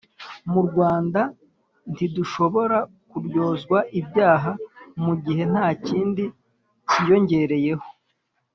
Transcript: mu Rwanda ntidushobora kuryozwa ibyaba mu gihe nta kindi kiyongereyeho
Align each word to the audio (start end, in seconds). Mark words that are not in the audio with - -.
mu 0.51 0.61
Rwanda 0.67 1.21
ntidushobora 1.93 2.77
kuryozwa 3.09 3.77
ibyaba 3.99 4.51
mu 5.03 5.13
gihe 5.23 5.43
nta 5.51 5.67
kindi 5.87 6.23
kiyongereyeho 6.89 7.87